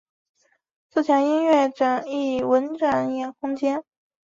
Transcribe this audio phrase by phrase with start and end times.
[0.89, 1.67] 这墙音乐
[2.07, 3.83] 艺文展演空间。